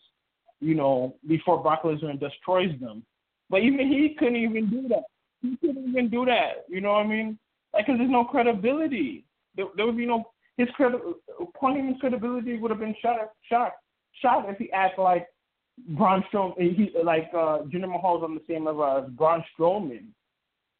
[0.59, 3.03] you know, before Brock Lesnar destroys them.
[3.49, 5.03] But even he couldn't even do that.
[5.41, 6.65] He couldn't even do that.
[6.67, 7.39] You know what I mean?
[7.73, 9.25] Like, cause there's no credibility.
[9.55, 10.25] There, there would be no
[10.57, 10.97] his credi-
[11.57, 13.17] Paul Heyman's credibility would have been shot,
[13.49, 13.73] shot,
[14.21, 15.25] shot if he acted like
[15.89, 20.05] Braun Strowman, he like uh, Jinder Mahal's on the same level as Braun Strowman.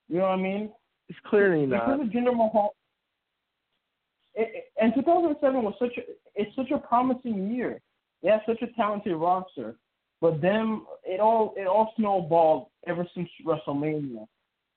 [0.08, 0.72] You know what I mean?
[1.08, 1.86] It's clearly not.
[1.86, 2.76] Because of Jinder Mahal.
[4.36, 6.02] It, it, and 2007 was such a
[6.36, 7.82] it's such a promising year.
[8.22, 9.76] They had such a talented roster,
[10.22, 14.26] but them it all it all snowballed ever since WrestleMania.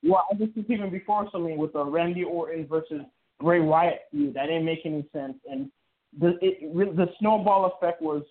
[0.04, 3.02] Well, I just even before WrestleMania with the Randy Orton versus
[3.40, 4.34] Bray Wyatt feud.
[4.34, 5.70] That didn't make any sense, and
[6.18, 8.22] the it, the snowball effect was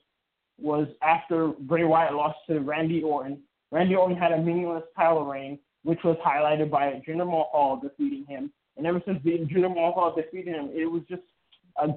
[0.62, 3.39] was after Bray Wyatt lost to Randy Orton.
[3.71, 8.52] Randy Orton had a meaningless title reign which was highlighted by Jinder Mahal defeating him.
[8.78, 11.24] And ever since Jinder Mahal defeated him, it was just
[11.82, 11.88] a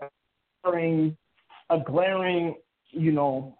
[0.62, 1.16] glaring,
[1.70, 2.56] a glaring,
[2.90, 3.56] you know,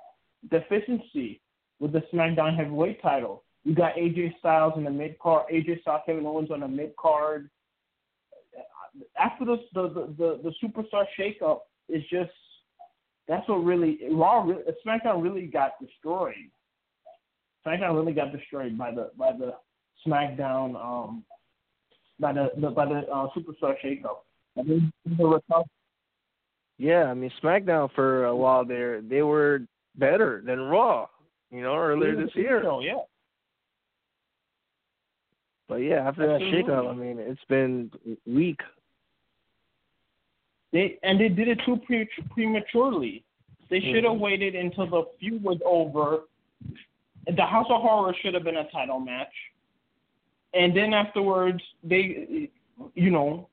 [0.50, 1.40] deficiency
[1.78, 3.44] with the SmackDown Heavyweight title.
[3.64, 6.94] You got AJ Styles in the mid card, AJ Styles, Kevin Owens on the mid
[6.96, 7.50] card.
[9.18, 9.88] After the the
[10.18, 12.30] the, the superstar shakeup, it's just
[13.28, 14.46] that's what really Raw,
[14.86, 16.34] SmackDown really got destroyed.
[17.66, 19.54] SmackDown really got destroyed by the by the
[20.06, 21.24] SmackDown um,
[22.20, 24.18] by the, the by the uh, Superstar Shakeup.
[26.78, 29.62] Yeah, I mean SmackDown for a while there they were
[29.96, 31.06] better than Raw,
[31.50, 32.62] you know, earlier this year.
[32.62, 32.94] Show, yeah.
[35.68, 36.62] But yeah, after Absolutely.
[36.62, 37.90] that shakeup, I mean, it's been
[38.26, 38.60] weak.
[40.74, 43.24] They and they did it too pre- prematurely.
[43.70, 44.20] They should have mm-hmm.
[44.20, 46.24] waited until the feud was over.
[47.26, 49.32] The House of Horror should have been a title match
[50.54, 52.48] and then afterwards they,
[52.94, 53.48] you know,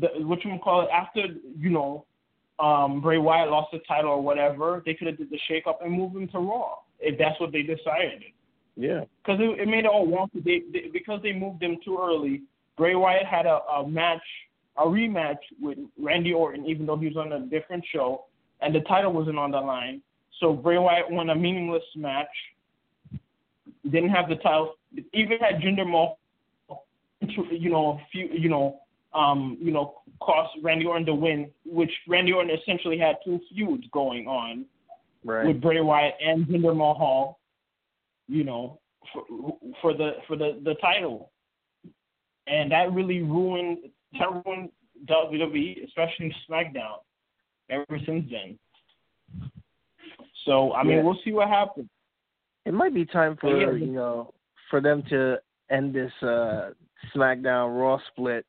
[0.00, 1.22] the, what you call it after
[1.58, 2.04] you know,
[2.58, 5.80] um, Bray Wyatt lost the title or whatever, they could have did the shake up
[5.82, 8.22] and moved him to Raw if that's what they decided.
[8.76, 10.44] Yeah, because it, it made it all wonky.
[10.44, 12.42] They, they because they moved him too early.
[12.76, 14.22] Bray Wyatt had a, a match,
[14.78, 18.24] a rematch with Randy Orton, even though he was on a different show,
[18.60, 20.02] and the title wasn't on the line.
[20.40, 22.28] So Bray Wyatt won a meaningless match.
[23.84, 24.74] Didn't have the title.
[25.12, 26.18] Even had Jinder Mahal
[27.20, 28.80] you know, few, you know,
[29.14, 33.84] um, you know, cost Randy Orton the win, which Randy Orton essentially had two feuds
[33.92, 34.66] going on
[35.24, 35.46] right.
[35.46, 37.38] with Bray Wyatt and Jinder Mahal,
[38.28, 38.78] you know,
[39.12, 39.24] for,
[39.80, 41.30] for the for the the title,
[42.46, 43.78] and that really ruined
[44.14, 44.70] ruined
[45.06, 46.98] WWE, especially SmackDown,
[47.70, 48.58] ever since then.
[50.44, 51.02] So I mean, yeah.
[51.02, 51.88] we'll see what happens.
[52.64, 53.72] It might be time for yeah.
[53.72, 54.32] you know
[54.70, 55.38] for them to
[55.70, 56.70] end this uh
[57.14, 58.46] SmackDown Raw split.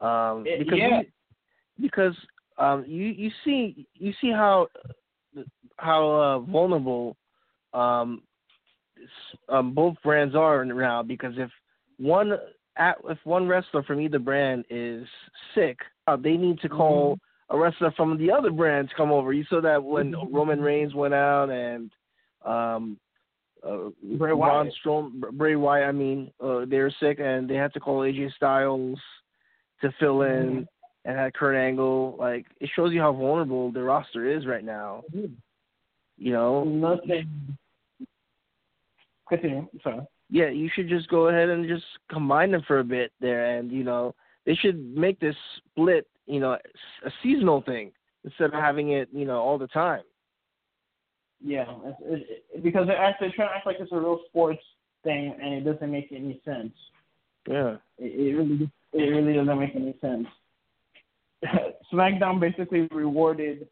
[0.00, 1.00] Um, because yeah.
[1.00, 1.12] we,
[1.80, 2.14] because
[2.58, 4.68] um, you you see you see how
[5.76, 7.16] how uh, vulnerable
[7.72, 8.22] um,
[9.48, 11.02] um, both brands are now.
[11.02, 11.50] Because if
[11.98, 12.32] one
[12.78, 15.06] if one wrestler from either brand is
[15.54, 17.56] sick, uh, they need to call mm-hmm.
[17.56, 19.32] a wrestler from the other brand to come over.
[19.32, 20.34] You saw that when mm-hmm.
[20.34, 21.90] Roman Reigns went out and
[22.44, 22.98] um,
[23.66, 24.72] uh, Bray Wyatt.
[24.74, 25.88] Strom, Bray Wyatt.
[25.88, 28.98] I mean, uh, they were sick and they had to call AJ Styles
[29.80, 30.62] to fill in, mm-hmm.
[31.04, 32.16] and had Kurt Angle.
[32.18, 35.02] Like it shows you how vulnerable the roster is right now.
[35.14, 35.34] Mm-hmm.
[36.16, 37.56] You know, nothing.
[39.28, 39.68] Continue.
[39.82, 40.00] Sorry.
[40.30, 43.72] Yeah, you should just go ahead and just combine them for a bit there, and
[43.72, 44.14] you know
[44.44, 47.92] they should make this split, you know, a seasonal thing
[48.24, 50.02] instead of having it, you know, all the time.
[51.44, 54.62] Yeah, it's, it, it, because they're actually trying to act like it's a real sports
[55.04, 56.72] thing, and it doesn't make any sense.
[57.48, 60.26] Yeah, it, it really it really doesn't make any sense.
[61.92, 63.68] SmackDown basically rewarded,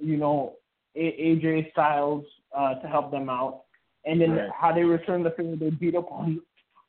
[0.00, 0.54] you know,
[0.96, 2.24] AJ Styles
[2.56, 3.64] uh, to help them out,
[4.06, 4.50] and then right.
[4.58, 6.40] how they returned the favor, they beat up on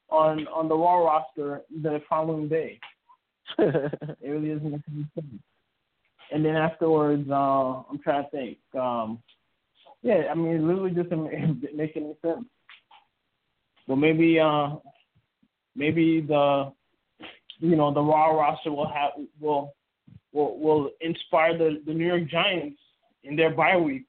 [0.10, 2.80] on on the Raw roster the following day.
[3.58, 5.42] it really doesn't make any sense.
[6.32, 8.58] And then afterwards, uh, I'm trying to think.
[8.80, 9.20] Um,
[10.02, 12.46] yeah, I mean, it literally doesn't make any sense.
[13.88, 14.76] But maybe, uh,
[15.76, 16.72] maybe the,
[17.60, 19.74] you know, the Raw roster will have will
[20.34, 22.80] will will inspire the the New York Giants
[23.24, 24.06] in their bye week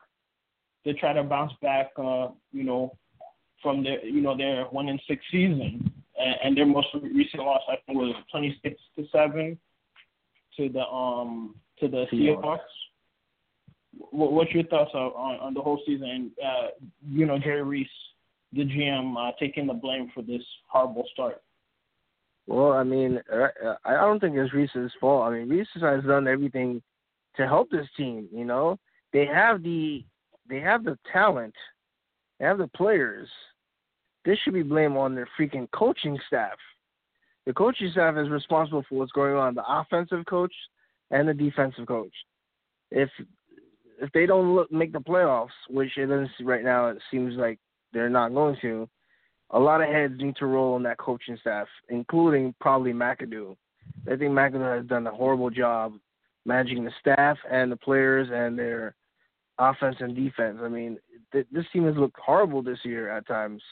[0.85, 1.91] to try to bounce back.
[1.97, 2.97] Uh, you know,
[3.63, 7.63] from their you know their one in six season and, and their most recent loss
[7.69, 9.59] I think was twenty six to seven
[10.57, 12.59] to the um to the Seahawks.
[14.11, 16.09] What, what's your thoughts on, on, the whole season?
[16.09, 16.69] And uh,
[17.09, 17.89] you know, Jerry Reese,
[18.53, 21.43] the GM, uh, taking the blame for this horrible start.
[22.47, 25.25] Well, I mean, uh, I don't think it's Reese's fault.
[25.25, 26.83] I mean, Reese has done everything
[27.37, 28.29] to help this team.
[28.33, 28.79] You know,
[29.13, 30.05] they have the
[30.49, 31.55] they have the talent,
[32.39, 33.29] they have the players.
[34.25, 36.57] This should be blamed on their freaking coaching staff.
[37.47, 39.55] The coaching staff is responsible for what's going on.
[39.55, 40.53] The offensive coach
[41.11, 42.13] and the defensive coach.
[42.91, 43.09] If
[44.01, 47.59] if they don't look make the playoffs, which it is right now, it seems like
[47.93, 48.89] they're not going to.
[49.51, 53.57] A lot of heads need to roll on that coaching staff, including probably McAdoo.
[54.07, 55.95] I think McAdoo has done a horrible job
[56.45, 58.95] managing the staff and the players and their
[59.59, 60.59] offense and defense.
[60.63, 60.99] I mean,
[61.33, 63.63] th- this team has looked horrible this year at times.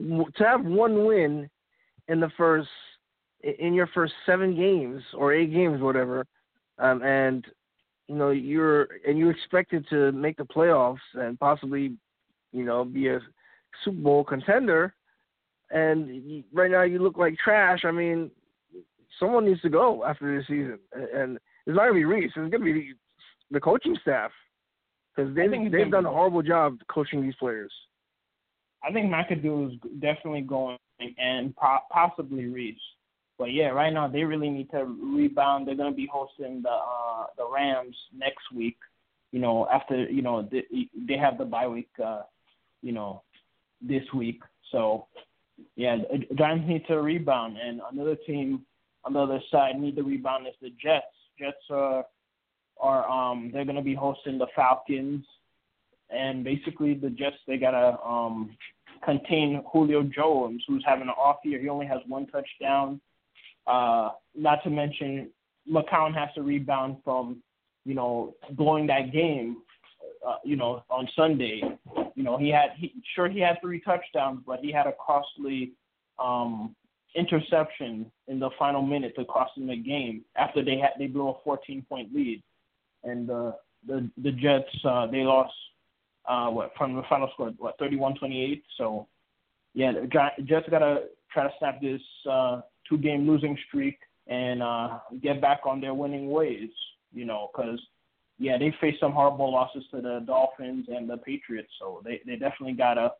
[0.00, 1.48] To have one win
[2.08, 2.68] in the first
[3.42, 6.24] in your first seven games or eight games, whatever,
[6.78, 7.44] um, and
[8.06, 11.96] you know you're and you're expected to make the playoffs and possibly,
[12.52, 13.20] you know, be a
[13.84, 14.94] Super Bowl contender,
[15.70, 17.80] and right now you look like trash.
[17.84, 18.30] I mean,
[19.18, 22.32] someone needs to go after this season, and it's not gonna be Reese.
[22.36, 22.92] It's gonna be
[23.50, 24.30] the coaching staff
[25.18, 27.72] because they've they've done a horrible job coaching these players.
[28.82, 30.78] I think McAdoo is definitely going,
[31.18, 31.54] and
[31.90, 32.76] possibly Reese.
[33.38, 35.66] But yeah, right now they really need to rebound.
[35.66, 38.76] They're going to be hosting the uh, the Rams next week.
[39.32, 40.64] You know, after you know they,
[41.06, 41.90] they have the bye week.
[42.02, 42.22] Uh,
[42.82, 43.22] you know,
[43.82, 44.40] this week.
[44.70, 45.06] So
[45.74, 45.96] yeah,
[46.36, 48.62] Giants need to rebound, and another team
[49.04, 51.06] on the other side need to rebound is the Jets.
[51.38, 52.04] Jets are
[52.80, 55.24] are um they're going to be hosting the Falcons,
[56.10, 58.56] and basically the Jets they gotta um
[59.04, 61.60] contain Julio Jones, who's having an off year.
[61.60, 63.00] He only has one touchdown.
[63.66, 65.30] Uh, not to mention,
[65.70, 67.42] McCown has to rebound from,
[67.84, 69.58] you know, blowing that game,
[70.26, 71.62] uh, you know, on Sunday.
[72.14, 75.72] You know, he had, he, sure, he had three touchdowns, but he had a costly
[76.18, 76.74] um,
[77.14, 81.28] interception in the final minute to cost him the game after they had they blew
[81.28, 82.42] a 14 point lead,
[83.04, 83.52] and uh,
[83.86, 85.54] the the Jets uh, they lost
[86.28, 88.62] uh, what from the final score what 31-28.
[88.76, 89.06] So
[89.74, 90.08] yeah, the
[90.44, 95.60] Jets gotta try to snap this uh, two game losing streak and uh, get back
[95.64, 96.70] on their winning ways.
[97.12, 97.80] You know, because
[98.38, 102.36] yeah, they faced some horrible losses to the Dolphins and the Patriots, so they they
[102.36, 103.12] definitely gotta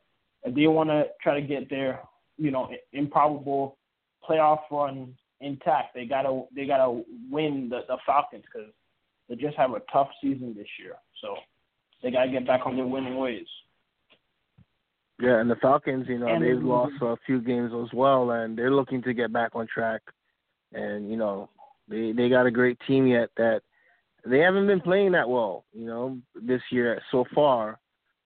[0.45, 2.01] if they want to try to get their
[2.37, 3.77] you know improbable
[4.29, 8.71] playoff run intact, they gotta they gotta win the the Falcons because
[9.29, 10.95] they just have a tough season this year.
[11.21, 11.35] So
[12.03, 13.47] they gotta get back on their winning ways.
[15.21, 18.57] Yeah, and the Falcons, you know, and they've lost a few games as well, and
[18.57, 20.01] they're looking to get back on track.
[20.73, 21.49] And you know,
[21.88, 23.62] they they got a great team yet that
[24.25, 27.81] they haven't been playing that well, you know, this year so far.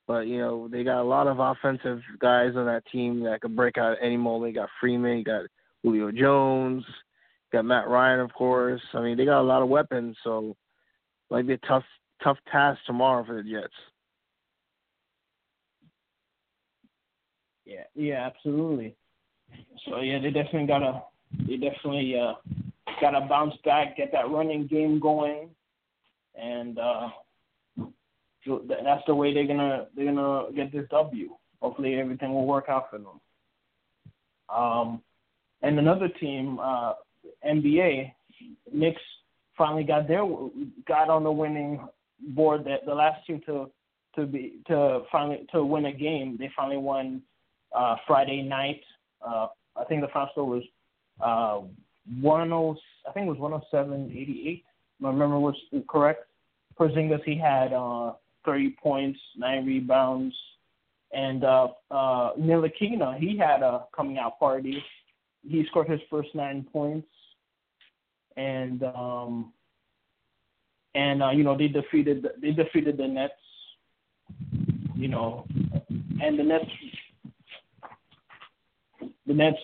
[0.06, 3.56] But you know, they got a lot of offensive guys on that team that could
[3.56, 4.54] break out any moment.
[4.54, 5.46] You got Freeman, you got
[5.82, 8.82] Julio Jones, you got Matt Ryan, of course.
[8.92, 10.56] I mean, they got a lot of weapons, so
[11.32, 11.84] might be a tough
[12.22, 13.72] tough task tomorrow for the Jets.
[17.64, 18.94] Yeah, yeah, absolutely.
[19.86, 21.02] So yeah, they definitely gotta
[21.48, 22.34] they definitely uh
[23.00, 25.48] gotta bounce back, get that running game going,
[26.34, 27.08] and uh
[28.46, 31.30] that's the way they're gonna they're gonna get this W.
[31.62, 33.20] Hopefully everything will work out for them.
[34.54, 35.02] Um,
[35.62, 36.94] and another team, uh,
[37.46, 38.12] NBA,
[38.72, 39.00] Knicks
[39.56, 40.24] finally got their
[40.86, 41.80] got on the winning
[42.28, 42.64] board.
[42.64, 43.70] That the last team to
[44.16, 47.22] to be to finally to win a game, they finally won
[47.74, 48.82] uh, Friday night.
[49.26, 50.62] Uh, I think the final score was
[51.20, 51.60] uh,
[52.22, 52.52] 10.
[53.08, 54.64] I think it was 107 88.
[55.00, 55.56] My memory was
[55.88, 56.24] correct.
[56.78, 58.12] Porzingis he had uh,
[58.44, 60.34] 30 points, nine rebounds,
[61.12, 64.82] and uh, uh, Ntilikina, he had a coming out party.
[65.46, 67.08] He scored his first nine points,
[68.36, 69.52] and um,
[70.94, 73.34] and uh, you know they defeated they defeated the Nets.
[74.94, 75.46] You know,
[76.22, 76.70] and the Nets,
[79.26, 79.58] the Nets,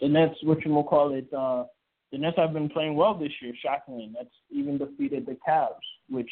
[0.00, 1.64] the Nets, which we'll call it, uh,
[2.12, 3.52] the Nets have been playing well this year.
[3.60, 5.74] Shockingly, Nets even defeated the Cavs,
[6.08, 6.30] which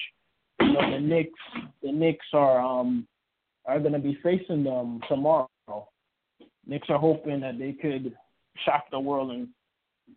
[0.60, 1.40] you know the Knicks,
[1.82, 3.06] the Knicks are um
[3.64, 5.48] are going to be facing them tomorrow.
[6.66, 8.14] Knicks are hoping that they could
[8.64, 9.48] shock the world and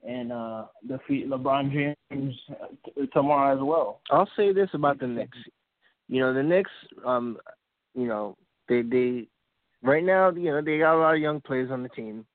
[0.08, 2.36] and uh, defeat LeBron James
[3.14, 4.02] tomorrow as well.
[4.12, 5.38] I'll say this about the Knicks.
[6.08, 6.72] You know, the Knicks,
[7.06, 7.38] um,
[7.94, 8.38] you know,
[8.68, 9.28] they they
[9.84, 12.26] right now, you know, they got a lot of young players on the team.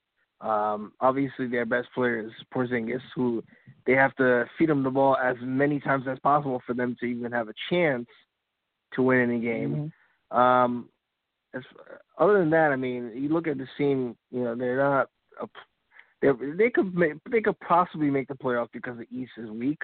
[0.41, 3.43] Um, obviously, their best player is Porzingis, who
[3.87, 7.07] they have to feed him the ball as many times as possible for them to
[7.07, 8.07] even have a chance
[8.95, 9.93] to win any game.
[10.33, 10.37] Mm-hmm.
[10.37, 10.89] Um,
[11.55, 11.63] as,
[12.19, 14.17] other than that, I mean, you look at the team.
[14.31, 15.09] You know, they're not.
[15.41, 15.47] A,
[16.57, 19.83] they could make, they could possibly make the playoffs because the East is weak.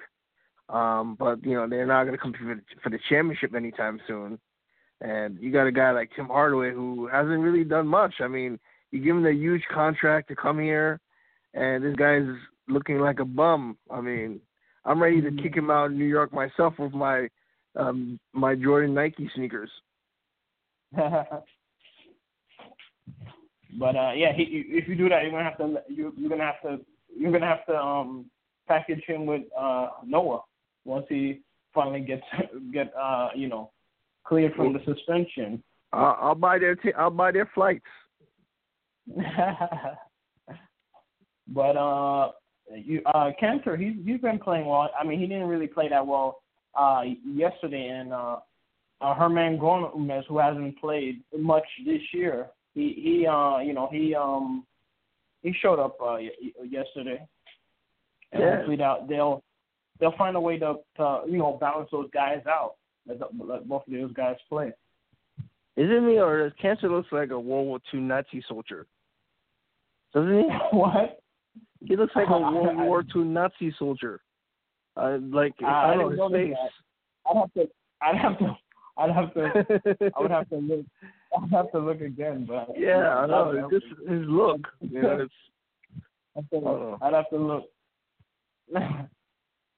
[0.69, 3.99] Um, but you know they're not going to compete for the, for the championship anytime
[4.07, 4.39] soon.
[5.01, 8.15] And you got a guy like Tim Hardaway who hasn't really done much.
[8.21, 8.59] I mean,
[8.91, 10.99] you give him a huge contract to come here,
[11.53, 12.27] and this guy's
[12.67, 13.77] looking like a bum.
[13.89, 14.39] I mean,
[14.85, 17.27] I'm ready to kick him out in New York myself with my
[17.75, 19.69] um my Jordan Nike sneakers.
[23.79, 26.43] But uh, yeah, he, if you do that, you're gonna have to you, you're gonna
[26.43, 26.79] have to
[27.15, 28.25] you're gonna have to um,
[28.67, 30.41] package him with uh, Noah
[30.85, 31.41] once he
[31.73, 32.23] finally gets
[32.73, 33.71] get uh, you know
[34.25, 35.63] cleared from the suspension.
[35.93, 37.85] Uh, I'll buy their t- I'll buy their flights.
[41.47, 42.31] but uh,
[42.73, 44.89] you uh, Kanter, he's he's been playing well.
[44.99, 46.41] I mean, he didn't really play that well
[46.75, 48.37] uh, yesterday, and uh,
[49.01, 54.65] uh, Hernangomez, who hasn't played much this year, he he uh you know he um
[55.43, 56.17] he showed up uh
[56.63, 57.25] yesterday.
[58.33, 58.55] And yeah.
[58.55, 59.43] hopefully they'll they'll
[59.99, 62.75] they'll find a way to, to you know balance those guys out.
[63.07, 64.71] Let, let both of those guys play.
[65.77, 68.87] Is it me or does Kanter looks like a World War II Nazi soldier?
[70.13, 70.45] Doesn't he?
[70.77, 71.19] what?
[71.79, 74.21] He looks like a World War II Nazi soldier.
[74.97, 76.57] Uh, like uh, I don't know his face.
[77.25, 77.67] I'd have to.
[78.01, 78.55] I'd have to.
[78.97, 80.11] I'd have to.
[80.17, 80.85] I would have to look.
[81.33, 83.69] I'll have to look again, but yeah, I know.
[83.71, 84.67] It's just his look.
[84.81, 85.33] You know, it's.
[86.35, 87.69] I'd have to, I'd have to look.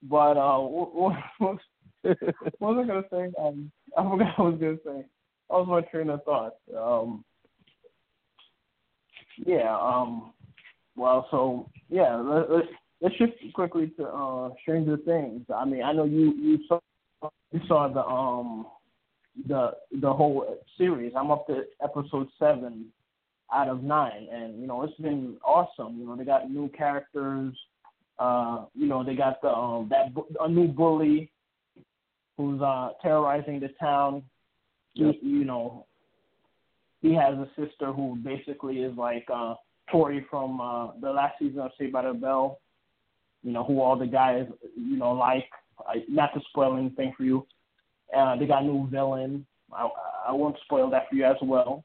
[0.03, 1.59] but uh, what, what, what,
[2.59, 3.33] was I gonna say?
[3.39, 5.05] Um, I forgot what I was gonna say.
[5.49, 6.55] I was my train of thought.
[6.75, 7.23] Um,
[9.45, 9.75] yeah.
[9.75, 10.33] Um.
[10.95, 12.15] Well, so yeah.
[12.15, 12.67] Let, let's
[13.01, 15.45] let's shift quickly to uh, Stranger Things.
[15.53, 16.79] I mean, I know you you saw
[17.51, 18.67] you saw the um
[19.47, 19.71] the
[20.01, 21.13] the whole series.
[21.17, 22.85] I'm up to episode seven
[23.53, 25.97] out of nine, and you know it's been awesome.
[25.97, 27.55] You know they got new characters.
[28.19, 31.31] Uh, you know they got the um, that a new bully
[32.37, 34.23] who's uh, terrorizing the town.
[34.95, 35.15] Yep.
[35.21, 35.85] He, you know
[37.01, 39.55] he has a sister who basically is like uh,
[39.91, 42.59] Tori from uh, the last season of Saved by the Bell.
[43.43, 45.45] You know who all the guys you know like.
[45.87, 47.47] I, not to spoil anything for you,
[48.15, 49.45] uh, they got a new villain.
[49.71, 49.89] I,
[50.27, 51.83] I won't spoil that for you as well.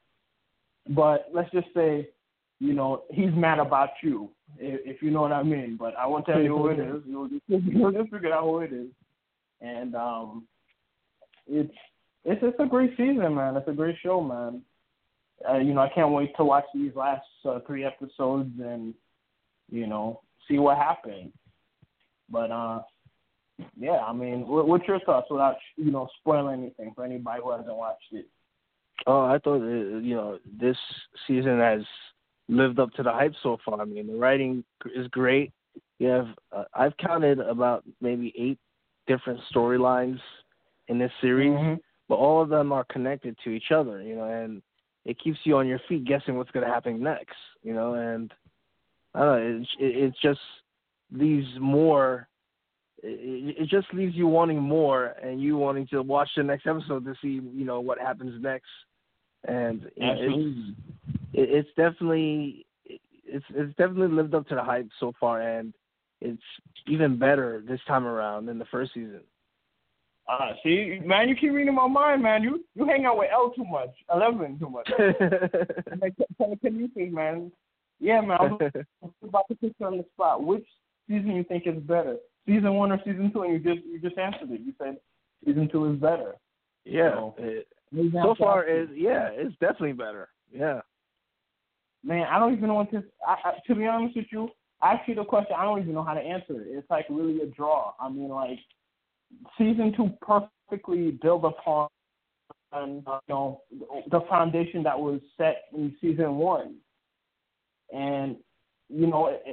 [0.89, 2.09] But let's just say,
[2.59, 5.77] you know, he's mad about you, if, if you know what I mean.
[5.79, 7.01] But I won't tell you who it is.
[7.07, 8.87] You'll just, you'll just figure out who it is.
[9.61, 10.47] And um,
[11.47, 11.73] it's
[12.25, 13.55] it's it's a great season, man.
[13.55, 14.61] It's a great show, man.
[15.47, 18.93] Uh, you know, I can't wait to watch these last uh, three episodes and
[19.69, 21.31] you know see what happens.
[22.29, 22.81] But uh,
[23.79, 27.75] yeah, I mean, what's your thoughts without you know spoiling anything for anybody who hasn't
[27.75, 28.27] watched it?
[29.07, 30.77] Oh, I thought uh, you know this
[31.27, 31.81] season has
[32.47, 33.81] lived up to the hype so far.
[33.81, 34.63] I mean, the writing
[34.95, 35.51] is great.
[35.99, 38.57] You have uh, I've counted about maybe eight
[39.07, 40.19] different storylines
[40.87, 41.75] in this series, mm-hmm.
[42.07, 44.01] but all of them are connected to each other.
[44.01, 44.61] You know, and
[45.05, 47.35] it keeps you on your feet guessing what's going to happen next.
[47.63, 48.33] You know, and
[49.13, 49.65] I don't know.
[49.79, 50.39] It, it, it just
[51.11, 52.28] leaves more
[53.03, 57.05] it, it just leaves you wanting more and you wanting to watch the next episode
[57.05, 58.67] to see you know what happens next
[59.47, 60.77] and it's,
[61.33, 65.73] it's definitely it's it's definitely lived up to the hype so far and
[66.21, 66.41] it's
[66.87, 69.21] even better this time around than the first season
[70.29, 72.43] uh, see, man, you keep reading my mind, man.
[72.43, 74.87] You you hang out with El too much, Eleven too much.
[76.61, 77.51] can you think, man?
[77.99, 78.37] Yeah, man.
[78.61, 80.43] I'm about to put you on the spot.
[80.43, 80.67] Which
[81.07, 82.17] season you think is better?
[82.45, 84.61] Season one or season two, and you just you just answered it.
[84.61, 84.97] You said
[85.45, 86.35] season two is better.
[86.85, 87.35] Yeah, so.
[87.37, 87.67] it,
[88.13, 90.29] so far is yeah, it's definitely better.
[90.51, 90.81] Yeah.
[92.03, 93.03] Man, I don't even know what this.
[93.27, 94.49] I, I, to be honest with you,
[94.81, 96.67] I actually the question I don't even know how to answer it.
[96.69, 97.93] It's like really a draw.
[97.99, 98.59] I mean, like
[99.57, 101.89] season two perfectly built upon
[102.71, 103.61] and you know
[104.11, 106.75] the foundation that was set in season one,
[107.93, 108.37] and
[108.89, 109.43] you know it,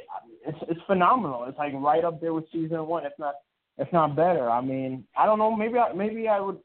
[0.47, 1.45] it's it's phenomenal.
[1.45, 3.35] It's like right up there with season one, if not
[3.79, 4.51] if not better.
[4.51, 5.55] I mean, I don't know.
[5.55, 6.59] Maybe I maybe I would.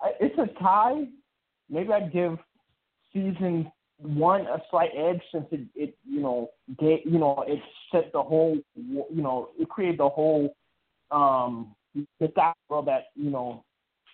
[0.00, 1.04] I, it's a tie.
[1.68, 2.38] Maybe I'd give
[3.12, 7.60] season one a slight edge since it, it you know get you know it
[7.92, 10.54] set the whole you know it created the whole
[11.10, 13.64] um the world that you know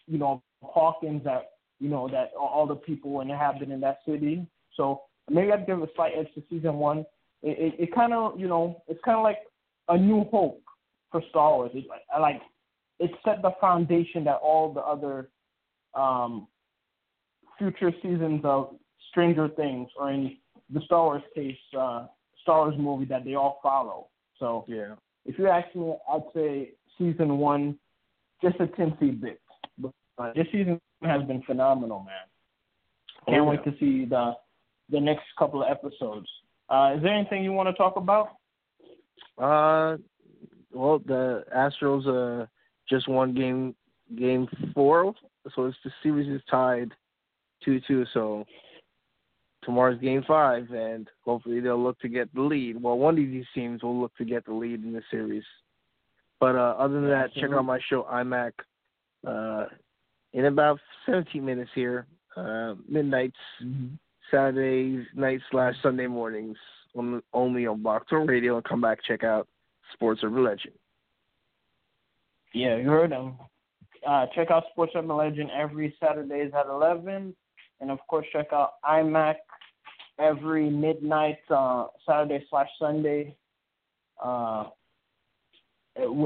[0.07, 1.51] you know Hawkins that
[1.81, 4.47] you know that all the people and have been in that city.
[4.77, 7.05] So maybe I'd give a slight edge to season one.
[7.45, 9.39] It it, it kind of you know it's kind of like
[9.89, 10.63] a new hope
[11.13, 11.71] for Star Wars.
[11.75, 11.85] It,
[12.21, 12.41] like
[12.99, 15.29] it set the foundation that all the other
[15.95, 16.49] um
[17.59, 18.75] future seasons of
[19.11, 20.37] Stranger Things or in
[20.73, 22.07] the Star Wars case, uh,
[22.43, 24.09] Star Wars movie that they all follow.
[24.39, 27.79] So yeah, if you ask me, I'd say season one,
[28.43, 29.41] just a teensy bit.
[29.79, 32.15] But uh, this season has been phenomenal, man.
[33.27, 33.51] Can't oh, yeah.
[33.51, 34.33] wait to see the
[34.91, 36.29] the next couple of episodes.
[36.75, 38.31] Uh, is there anything you want to talk about?
[39.39, 39.97] Uh,
[40.72, 42.47] well, the Astros uh
[42.89, 43.75] just won game
[44.18, 45.14] game four,
[45.55, 46.91] so it's the series is tied
[47.64, 48.05] two two.
[48.12, 48.45] So
[49.62, 52.83] tomorrow's game five, and hopefully they'll look to get the lead.
[52.83, 55.45] Well, one of these teams will look to get the lead in the series.
[56.41, 58.51] But uh, other than that, check out my show IMAC
[59.27, 59.66] uh,
[60.33, 62.07] in about 17 minutes here,
[62.37, 63.95] uh, midnights, mm-hmm.
[64.35, 66.57] Saturday night slash Sunday mornings,
[66.97, 68.57] on, only on Blog Talk Radio.
[68.57, 69.47] And come back check out
[69.93, 70.74] Sports Urban Legend.
[72.53, 73.35] Yeah, you heard him.
[74.07, 77.35] Uh, check out Sports Urban Legend every Saturdays at 11.
[77.80, 79.37] And of course, check out IMAC
[80.18, 83.37] every midnight uh, Saturday slash Sunday.
[84.22, 84.64] Uh,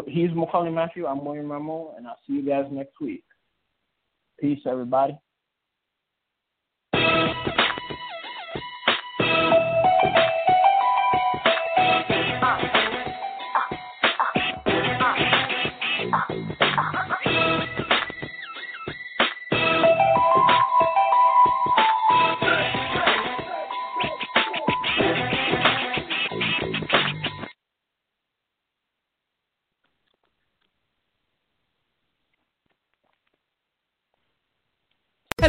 [0.06, 1.06] he's Maccorley Mathieu.
[1.06, 3.24] I'm William Rameau, and I'll see you guys next week.
[4.40, 5.18] Peace, everybody.